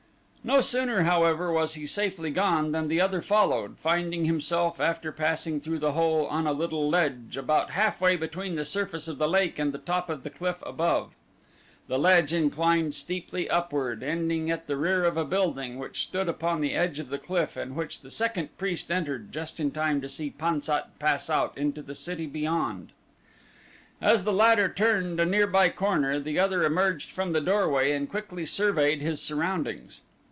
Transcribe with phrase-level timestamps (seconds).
[0.43, 5.61] No sooner, however, was he safely gone than the other followed, finding himself, after passing
[5.61, 9.59] through the hole, on a little ledge about halfway between the surface of the lake
[9.59, 11.11] and the top of the cliff above.
[11.87, 16.59] The ledge inclined steeply upward, ending at the rear of a building which stood upon
[16.59, 20.09] the edge of the cliff and which the second priest entered just in time to
[20.09, 22.93] see Pan sat pass out into the city beyond.
[24.01, 28.47] As the latter turned a nearby corner the other emerged from the doorway and quickly
[28.47, 30.01] surveyed his surroundings.